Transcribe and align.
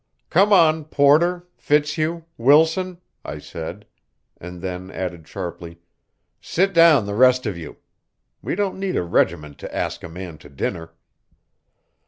"Come 0.31 0.51
on, 0.51 0.85
Porter 0.85 1.47
Fitzhugh 1.57 2.23
Wilson," 2.35 2.99
I 3.23 3.37
said; 3.37 3.85
and 4.37 4.59
then 4.63 4.89
added 4.89 5.27
sharply, 5.27 5.77
"sit 6.41 6.73
down, 6.73 7.05
the 7.05 7.13
rest 7.13 7.45
of 7.45 7.55
you! 7.55 7.77
We 8.41 8.55
don't 8.55 8.79
need 8.79 8.95
a 8.95 9.03
regiment 9.03 9.59
to 9.59 9.75
ask 9.75 10.01
a 10.03 10.09
man 10.09 10.39
to 10.39 10.49
dinner." 10.49 10.95